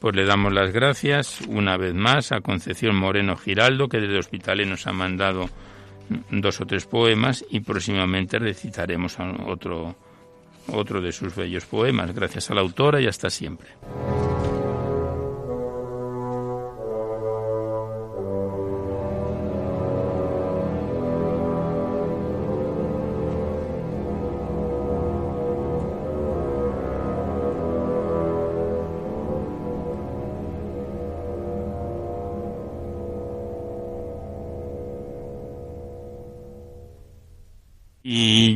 [0.01, 4.67] Pues le damos las gracias una vez más a Concepción Moreno Giraldo, que desde Hospitales
[4.67, 5.49] nos ha mandado
[6.29, 9.15] dos o tres poemas y próximamente recitaremos
[9.45, 9.95] otro
[10.73, 12.13] otro de sus bellos poemas.
[12.13, 13.69] Gracias a la autora y hasta siempre.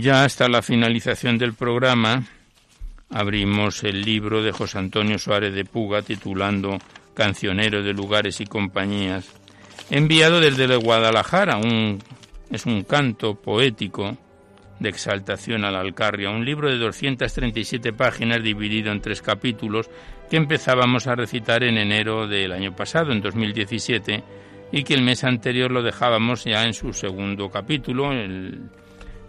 [0.04, 2.26] Ya hasta la finalización del programa
[3.10, 6.78] abrimos el libro de José Antonio Suárez de Puga titulando
[7.14, 9.34] Cancionero de lugares y compañías,
[9.90, 11.56] enviado desde Guadalajara.
[11.56, 12.00] Un,
[12.52, 14.18] es un canto poético
[14.78, 19.90] de exaltación a la Alcarria, un libro de 237 páginas dividido en tres capítulos
[20.30, 24.22] que empezábamos a recitar en enero del año pasado, en 2017,
[24.74, 28.70] y que el mes anterior lo dejábamos ya en su segundo capítulo, el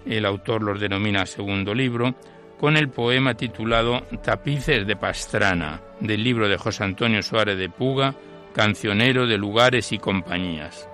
[0.06, 2.14] el autor los denomina segundo libro,
[2.58, 8.14] con el poema titulado Tapices de Pastrana, del libro de José Antonio Suárez de Puga,
[8.54, 10.88] Cancionero de Lugares y Compañías.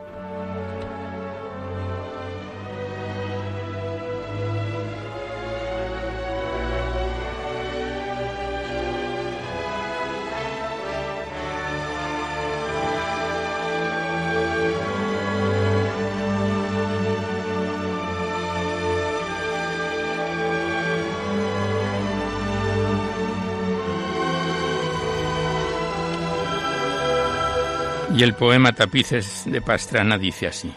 [28.20, 30.70] Y el poema Tapices de Pastrana dice así.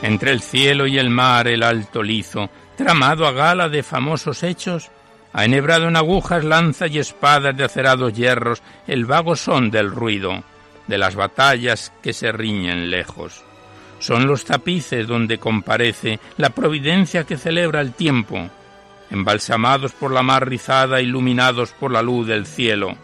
[0.00, 4.88] Entre el cielo y el mar el alto lizo, tramado a gala de famosos hechos,
[5.34, 10.42] ha enhebrado en agujas, lanza y espadas de acerados hierros el vago son del ruido,
[10.86, 13.44] de las batallas que se riñen lejos.
[13.98, 18.48] Son los tapices donde comparece la providencia que celebra el tiempo,
[19.10, 22.96] embalsamados por la mar rizada, iluminados por la luz del cielo,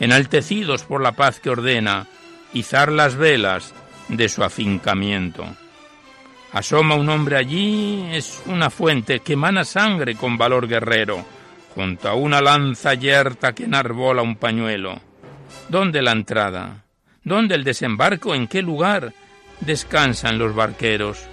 [0.00, 2.06] enaltecidos por la paz que ordena,
[2.52, 3.74] izar las velas
[4.08, 5.44] de su afincamiento.
[6.52, 11.24] Asoma un hombre allí, es una fuente que emana sangre con valor guerrero,
[11.74, 15.00] junto a una lanza yerta que enarbola un pañuelo.
[15.68, 16.84] ¿Dónde la entrada?
[17.22, 18.34] ¿Dónde el desembarco?
[18.34, 19.12] ¿En qué lugar?
[19.60, 21.28] Descansan los barqueros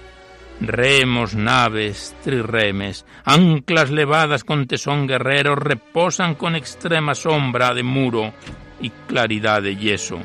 [0.60, 8.32] Remos, naves, trirremes, anclas levadas con tesón guerrero reposan con extrema sombra de muro
[8.80, 10.18] y claridad de yeso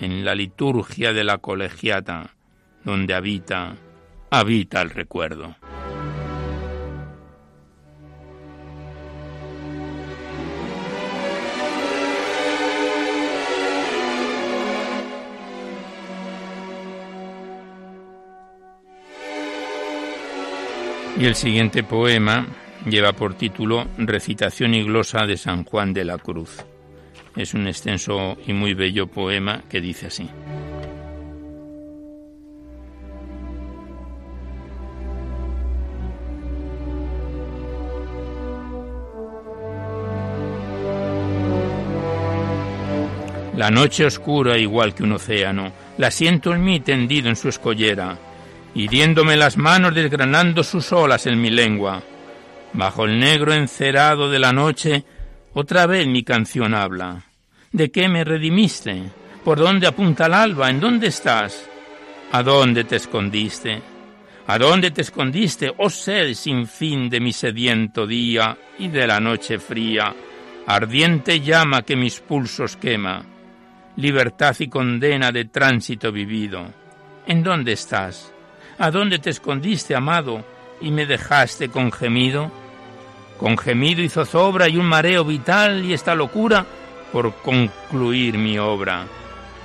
[0.00, 2.34] en la liturgia de la colegiata,
[2.84, 3.74] donde habita,
[4.30, 5.56] habita el recuerdo.
[21.18, 22.46] Y el siguiente poema
[22.84, 26.58] lleva por título Recitación y glosa de San Juan de la Cruz.
[27.34, 30.28] Es un extenso y muy bello poema que dice así.
[43.56, 48.18] La noche oscura igual que un océano, la siento en mí tendido en su escollera,
[48.76, 52.02] hiriéndome las manos desgranando sus olas en mi lengua.
[52.74, 55.04] Bajo el negro encerado de la noche,
[55.54, 57.24] otra vez mi canción habla.
[57.72, 59.02] ¿De qué me redimiste?
[59.42, 60.68] ¿Por dónde apunta el alba?
[60.68, 61.66] ¿En dónde estás?
[62.32, 63.80] ¿A dónde te escondiste?
[64.46, 69.18] ¿A dónde te escondiste, oh sed sin fin de mi sediento día y de la
[69.18, 70.14] noche fría,
[70.66, 73.24] ardiente llama que mis pulsos quema?
[73.96, 76.66] libertad y condena de tránsito vivido.
[77.26, 78.32] ¿En dónde estás?
[78.78, 80.44] ¿A dónde te escondiste, amado,
[80.80, 82.50] y me dejaste con gemido?
[83.38, 86.64] Con gemido y zozobra y un mareo vital y esta locura
[87.12, 89.06] por concluir mi obra.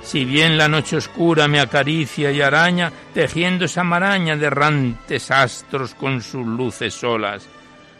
[0.02, 5.94] Si bien la noche oscura me acaricia y araña, tejiendo esa maraña de errantes astros
[5.94, 7.46] con sus luces solas.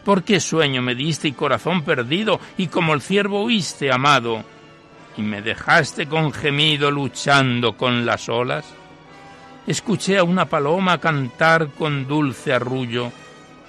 [0.03, 4.43] ¿Por qué sueño me diste y corazón perdido, y como el ciervo huiste, amado?
[5.17, 8.65] y me dejaste con gemido luchando con las olas?
[9.65, 13.11] Escuché a una paloma cantar con dulce arrullo,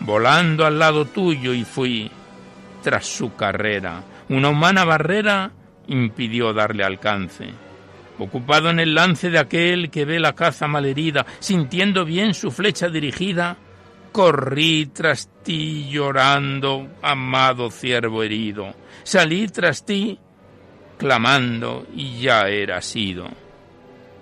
[0.00, 2.10] volando al lado tuyo y fui
[2.82, 4.02] tras su carrera.
[4.28, 5.52] Una humana barrera
[5.86, 7.48] impidió darle alcance.
[8.18, 12.88] Ocupado en el lance de aquel que ve la caza malherida, sintiendo bien su flecha
[12.88, 13.56] dirigida,
[14.10, 18.74] corrí tras ti llorando, amado ciervo herido.
[19.04, 20.18] Salí tras ti
[20.98, 23.43] clamando y ya era sido.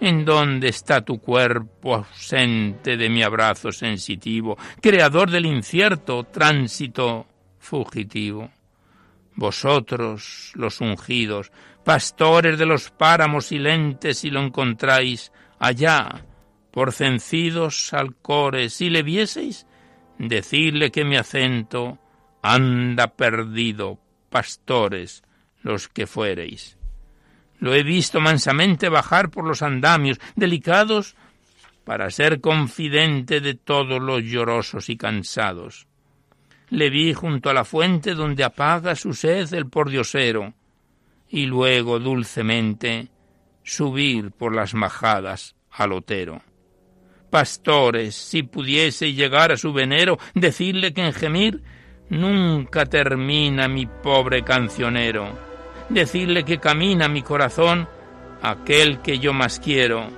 [0.04, 7.24] ¿En dónde está tu cuerpo ausente de mi abrazo sensitivo, creador del incierto tránsito
[7.60, 8.50] fugitivo?
[9.36, 11.52] Vosotros, los ungidos,
[11.84, 15.30] pastores de los páramos silentes, si lo encontráis
[15.60, 16.24] allá,
[16.72, 19.68] por cencidos alcores, si le vieseis,
[20.18, 22.00] decidle que mi acento
[22.42, 24.00] anda perdido,
[24.30, 25.22] pastores,
[25.62, 26.76] los que fuereis.
[27.62, 31.14] Lo he visto mansamente bajar por los andamios delicados
[31.84, 35.86] para ser confidente de todos los llorosos y cansados.
[36.70, 40.54] Le vi junto a la fuente donde apaga su sed el pordiosero,
[41.28, 43.06] y luego dulcemente
[43.62, 46.42] subir por las majadas al otero.
[47.30, 51.62] Pastores, si pudiese llegar a su venero, decirle que en gemir
[52.08, 55.51] nunca termina mi pobre cancionero
[55.92, 57.88] decirle que camina mi corazón
[58.42, 60.08] aquel que yo más quiero,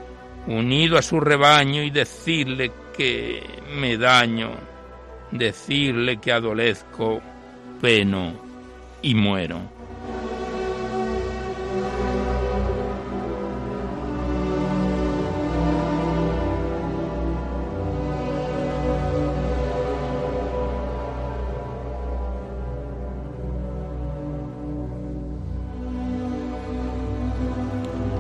[0.46, 3.42] unido a su rebaño y decirle que
[3.76, 4.52] me daño,
[5.30, 7.20] decirle que adolezco,
[7.80, 8.32] peno
[9.02, 9.73] y muero.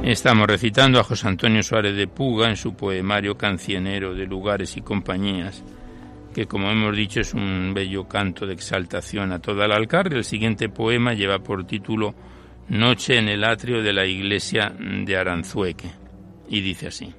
[0.04, 4.82] Estamos recitando a José Antonio Suárez de Puga en su poemario Cancionero de Lugares y
[4.82, 5.64] Compañías,
[6.34, 10.18] que como hemos dicho es un bello canto de exaltación a toda la alcarria.
[10.18, 12.14] El siguiente poema lleva por título
[12.68, 15.90] Noche en el atrio de la iglesia de Aranzueque
[16.50, 17.10] y dice así.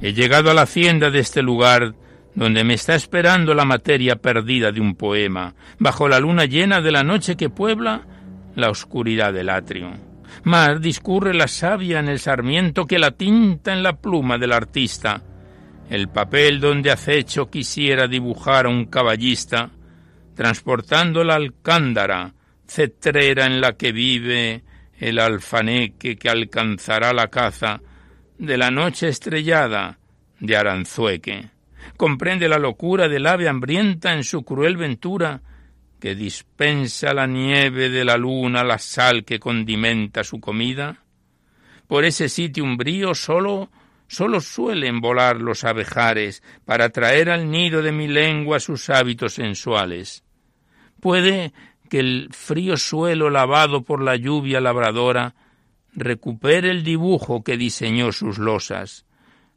[0.00, 1.94] He llegado a la hacienda de este lugar
[2.34, 6.90] donde me está esperando la materia perdida de un poema, bajo la luna llena de
[6.90, 8.06] la noche que puebla
[8.56, 9.92] la oscuridad del atrio.
[10.42, 15.22] Más discurre la savia en el sarmiento que la tinta en la pluma del artista.
[15.88, 19.70] El papel donde acecho quisiera dibujar a un caballista,
[20.34, 22.34] transportando la alcándara,
[22.66, 24.64] cetrera en la que vive
[24.98, 27.80] el alfaneque que alcanzará la caza
[28.38, 29.98] de la noche estrellada
[30.40, 31.53] de Aranzueque
[31.96, 35.40] comprende la locura del ave hambrienta en su cruel ventura,
[36.00, 41.02] que dispensa la nieve de la luna, la sal que condimenta su comida?
[41.86, 43.70] Por ese sitio umbrío solo
[44.06, 50.24] solo suelen volar los abejares para traer al nido de mi lengua sus hábitos sensuales.
[51.00, 51.52] Puede
[51.90, 55.34] que el frío suelo lavado por la lluvia labradora
[55.94, 59.06] recupere el dibujo que diseñó sus losas,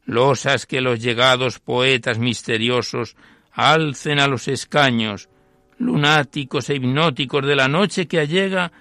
[0.08, 3.14] losas que los llegados poetas misteriosos
[3.52, 5.28] alcen a los escaños,
[5.76, 8.72] lunáticos e hipnóticos de la noche que allega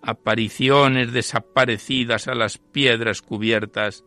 [0.00, 4.04] apariciones desaparecidas a las piedras cubiertas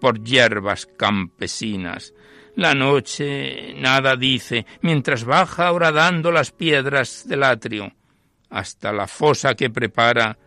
[0.00, 2.14] por hierbas campesinas,
[2.54, 7.92] La noche nada dice, mientras baja horadando las piedras del atrio,
[8.50, 10.38] hasta la fosa que prepara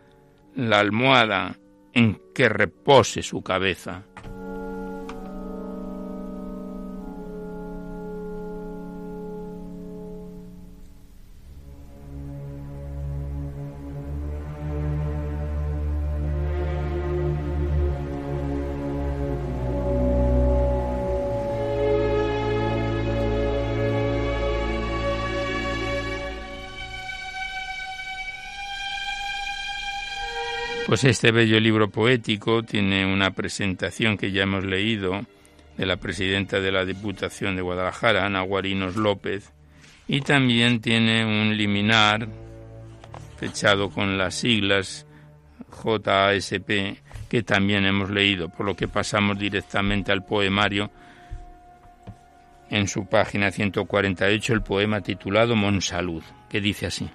[0.56, 1.58] la almohada
[1.92, 4.04] en que repose su cabeza.
[31.00, 35.20] Pues este bello libro poético tiene una presentación que ya hemos leído
[35.76, 39.52] de la presidenta de la Diputación de Guadalajara, Ana Guarinos López,
[40.08, 42.26] y también tiene un liminar
[43.36, 45.06] fechado con las siglas
[45.70, 50.90] JASP que también hemos leído, por lo que pasamos directamente al poemario
[52.70, 57.08] en su página 148 el poema titulado Monsalud, que dice así.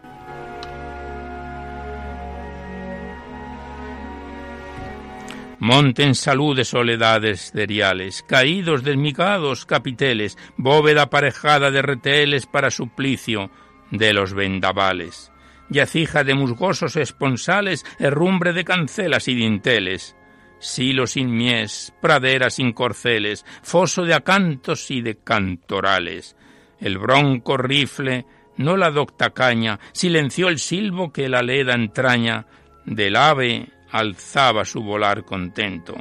[5.64, 13.49] Monten saludes soledades deriales, caídos desmigados capiteles, bóveda aparejada de reteles para suplicio
[13.89, 15.32] de los vendavales,
[15.70, 20.18] yacija de musgosos esponsales, herrumbre de cancelas y dinteles,
[20.59, 26.36] silo sin mies, pradera sin corceles, foso de acantos y de cantorales.
[26.78, 28.26] El bronco rifle,
[28.57, 32.47] no la docta caña, silenció el silbo que la leda entraña
[32.86, 35.96] del ave alzaba su volar contento.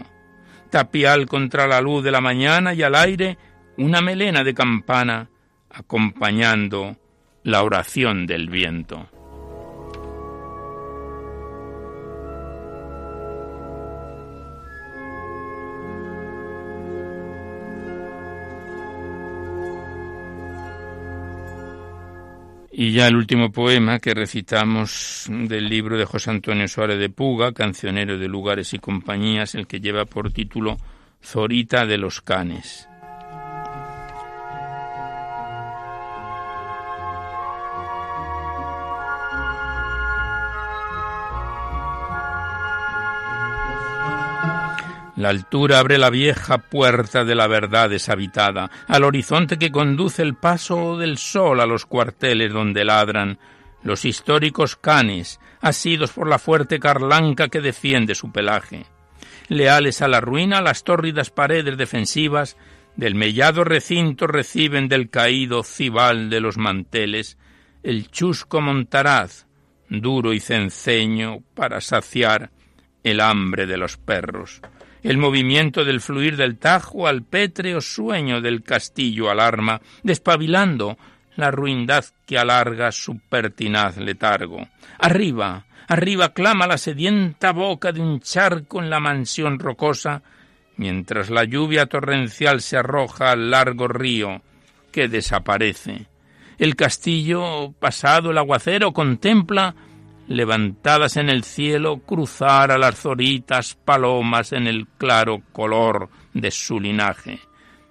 [0.70, 3.36] Tapial contra la luz de la mañana y al aire
[3.76, 5.28] una melena de campana
[5.70, 6.96] acompañando
[7.44, 9.08] la oración del viento.
[22.74, 27.52] Y ya el último poema que recitamos del libro de José Antonio Suárez de Puga,
[27.52, 30.78] cancionero de lugares y compañías, el que lleva por título
[31.22, 32.88] Zorita de los Canes.
[45.22, 50.34] La altura abre la vieja puerta de la verdad deshabitada, al horizonte que conduce el
[50.34, 53.38] paso del sol a los cuarteles donde ladran.
[53.84, 58.84] Los históricos canes, asidos por la fuerte carlanca que defiende su pelaje.
[59.46, 62.56] Leales a la ruina, las tórridas paredes defensivas
[62.96, 67.38] del mellado recinto reciben del caído cibal de los manteles.
[67.84, 69.46] El chusco montaraz,
[69.88, 72.50] duro y cenceño para saciar
[73.04, 74.60] el hambre de los perros
[75.02, 80.96] el movimiento del fluir del Tajo al pétreo sueño del castillo alarma, despabilando
[81.36, 84.68] la ruindad que alarga su pertinaz letargo.
[84.98, 90.22] Arriba, arriba clama la sedienta boca de un charco en la mansión rocosa,
[90.76, 94.42] mientras la lluvia torrencial se arroja al largo río
[94.90, 96.06] que desaparece.
[96.58, 99.74] El castillo, pasado el aguacero, contempla
[100.32, 106.80] levantadas en el cielo, cruzar a las zoritas palomas en el claro color de su
[106.80, 107.40] linaje,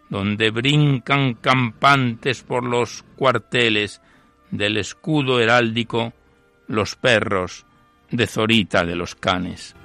[0.10, 4.02] donde brincan campantes por los cuarteles
[4.50, 6.14] del escudo heráldico
[6.68, 7.66] los perros
[8.10, 9.76] de Zorita de los Canes.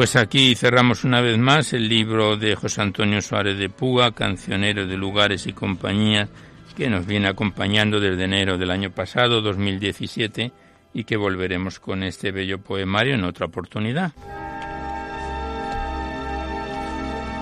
[0.00, 4.86] Pues aquí cerramos una vez más el libro de José Antonio Suárez de Puga, cancionero
[4.86, 6.30] de lugares y compañías,
[6.74, 10.52] que nos viene acompañando desde enero del año pasado, 2017,
[10.94, 14.12] y que volveremos con este bello poemario en otra oportunidad.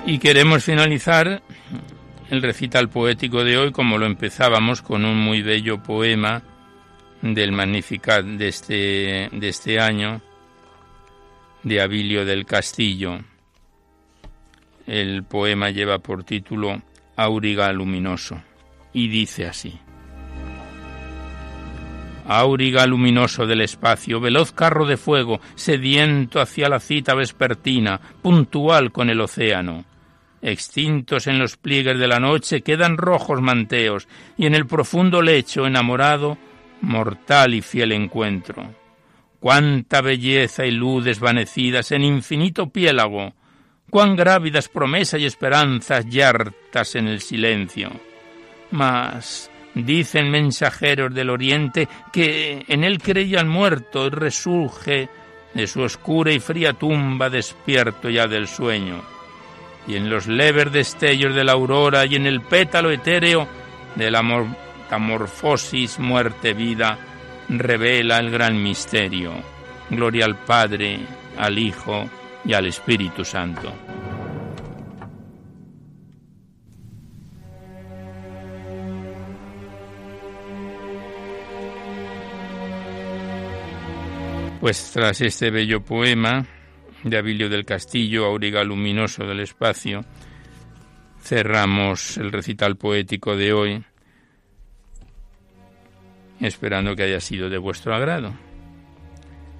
[0.04, 1.40] Y queremos finalizar
[2.28, 6.42] el recital poético de hoy como lo empezábamos con un muy bello poema
[7.22, 10.20] del Magnificat de este, de este año,
[11.68, 13.20] de Abilio del Castillo.
[14.86, 16.80] El poema lleva por título
[17.14, 18.42] Auriga luminoso
[18.92, 19.78] y dice así.
[22.26, 29.08] Auriga luminoso del espacio, veloz carro de fuego, sediento hacia la cita vespertina, puntual con
[29.10, 29.84] el océano.
[30.40, 35.66] Extintos en los pliegues de la noche quedan rojos manteos, y en el profundo lecho
[35.66, 36.36] enamorado,
[36.80, 38.77] mortal y fiel encuentro
[39.40, 43.34] cuánta belleza y luz desvanecidas en infinito piélago,
[43.90, 47.90] cuán grávidas promesas y esperanzas yertas en el silencio.
[48.70, 55.08] Mas Dicen mensajeros del oriente que en él creía el muerto y resurge
[55.54, 59.02] de su oscura y fría tumba despierto ya del sueño.
[59.86, 63.46] Y en los leves destellos de la aurora y en el pétalo etéreo
[63.94, 66.98] de la metamorfosis muerte-vida
[67.48, 69.32] revela el gran misterio.
[69.90, 71.00] Gloria al Padre,
[71.36, 72.08] al Hijo
[72.44, 73.72] y al Espíritu Santo.
[84.60, 86.44] Pues tras este bello poema
[87.04, 90.04] de Abilio del Castillo, Auriga Luminoso del Espacio,
[91.22, 93.84] cerramos el recital poético de hoy,
[96.46, 98.32] esperando que haya sido de vuestro agrado.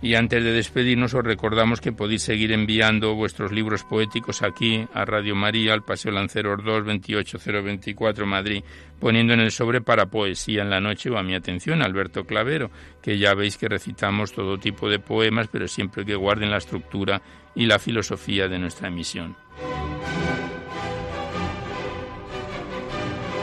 [0.00, 5.04] Y antes de despedirnos os recordamos que podéis seguir enviando vuestros libros poéticos aquí a
[5.04, 8.62] Radio María, al Paseo Lanceros 2, 28024 Madrid,
[9.00, 12.70] poniendo en el sobre para poesía en la noche o a mi atención, Alberto Clavero,
[13.02, 17.20] que ya veis que recitamos todo tipo de poemas, pero siempre que guarden la estructura
[17.56, 19.34] y la filosofía de nuestra emisión.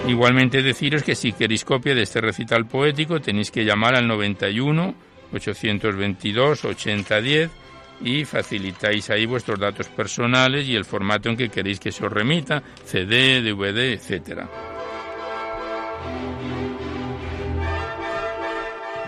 [0.08, 4.94] Igualmente deciros que si queréis copia de este recital poético tenéis que llamar al 91
[5.34, 7.50] 822 8010
[8.02, 12.12] y facilitáis ahí vuestros datos personales y el formato en que queréis que se os
[12.12, 14.48] remita, CD, DVD, etcétera.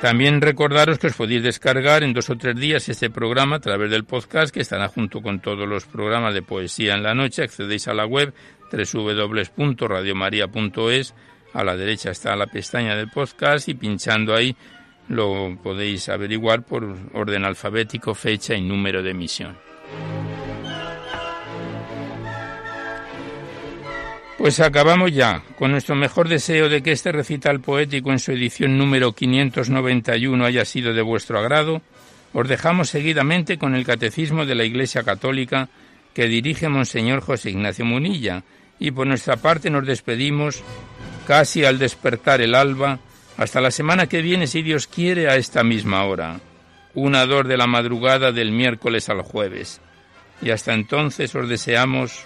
[0.01, 3.89] También recordaros que os podéis descargar en dos o tres días este programa a través
[3.89, 7.41] del podcast que estará junto con todos los programas de poesía en la noche.
[7.41, 8.31] Accedéis a la web
[8.71, 11.15] www.radiomaria.es.
[11.53, 14.55] A la derecha está la pestaña del podcast y pinchando ahí
[15.09, 19.57] lo podéis averiguar por orden alfabético, fecha y número de emisión.
[24.37, 28.77] Pues acabamos ya, con nuestro mejor deseo de que este recital poético en su edición
[28.77, 31.81] número 591 haya sido de vuestro agrado,
[32.33, 35.69] os dejamos seguidamente con el Catecismo de la Iglesia Católica
[36.13, 38.43] que dirige Monseñor José Ignacio Munilla,
[38.79, 40.63] y por nuestra parte nos despedimos
[41.25, 42.99] casi al despertar el alba,
[43.37, 46.39] hasta la semana que viene, si Dios quiere, a esta misma hora.
[46.93, 49.81] Una dor de la madrugada del miércoles al jueves.
[50.43, 52.25] Y hasta entonces os deseamos